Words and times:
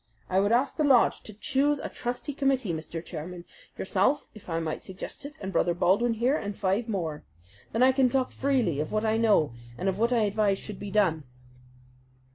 I 0.31 0.39
would 0.39 0.51
ask 0.51 0.77
the 0.77 0.83
lodge 0.83 1.21
to 1.21 1.33
choose 1.35 1.79
a 1.79 1.87
trusty 1.87 2.33
committee, 2.33 2.73
Mr. 2.73 3.05
Chairman 3.05 3.45
yourself, 3.77 4.29
if 4.33 4.49
I 4.49 4.59
might 4.59 4.81
suggest 4.81 5.25
it, 5.25 5.35
and 5.39 5.53
Brother 5.53 5.75
Baldwin 5.75 6.15
here, 6.15 6.35
and 6.35 6.57
five 6.57 6.89
more. 6.89 7.23
Then 7.71 7.83
I 7.83 7.91
can 7.91 8.09
talk 8.09 8.31
freely 8.31 8.79
of 8.79 8.91
what 8.91 9.05
I 9.05 9.17
know 9.17 9.53
and 9.77 9.87
of 9.87 9.99
what 9.99 10.11
I 10.11 10.21
advise 10.23 10.57
should 10.57 10.79
be 10.79 10.89
done." 10.89 11.25